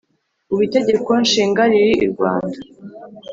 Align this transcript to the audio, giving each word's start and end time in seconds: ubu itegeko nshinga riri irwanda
ubu 0.51 0.61
itegeko 0.67 1.09
nshinga 1.23 1.61
riri 1.71 1.93
irwanda 2.05 2.57